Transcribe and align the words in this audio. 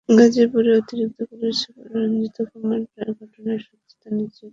গাজীপুরের 0.09 0.75
অতিরিক্ত 0.79 1.19
police 1.29 1.55
super 1.61 1.87
Sanjit 1.93 2.37
Kumar 2.49 2.79
Roy 2.89 3.13
ঘটনার 3.19 3.59
সত্যতা 3.65 4.09
নিশ্চিত 4.11 4.39
করেছেন। 4.39 4.49